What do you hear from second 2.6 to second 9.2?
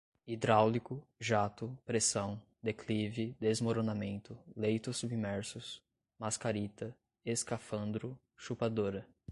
declive, desmoronamento, leitos submersos, mascarita, escafandro, chupadora